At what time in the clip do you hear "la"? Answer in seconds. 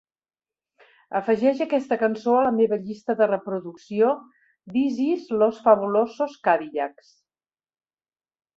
2.47-2.53